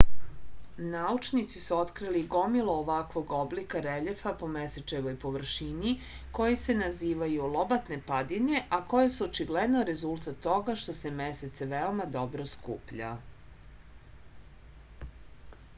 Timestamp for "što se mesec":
10.85-11.63